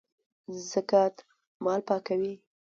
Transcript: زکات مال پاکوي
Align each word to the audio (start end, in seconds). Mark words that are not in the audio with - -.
زکات 0.69 1.15
مال 1.63 1.81
پاکوي 1.87 2.33